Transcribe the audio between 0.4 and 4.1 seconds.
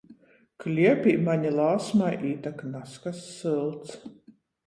Kliepī maņ i Lāsmai ītak nazkas sylts.